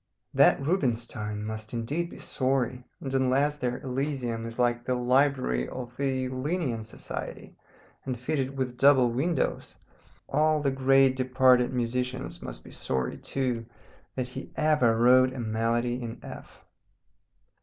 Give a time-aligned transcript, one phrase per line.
[0.33, 5.95] That Rubinstein must indeed be sorry, and unless their elysium is like the library of
[5.95, 7.55] the Linnæan Society,
[8.03, 9.77] and fitted with double windows,
[10.27, 13.67] all the great departed musicians must be sorry too,
[14.15, 16.65] that he ever wrote a Melody in F.